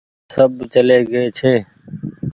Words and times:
سب 0.33 0.51
چلي 0.73 0.97
گيئي 1.11 1.29
ڇي۔ 1.37 1.53